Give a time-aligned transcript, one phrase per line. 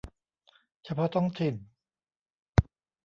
[0.83, 1.55] เฉพาะท้องถิ่น